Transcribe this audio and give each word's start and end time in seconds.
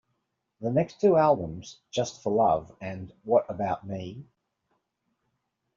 The 0.61 0.71
next 0.71 0.99
two 0.99 1.15
albums, 1.15 1.77
"Just 1.91 2.23
for 2.23 2.33
Love" 2.33 2.75
and 2.81 3.13
"What 3.23 3.45
About 3.47 3.85
Me? 3.85 4.25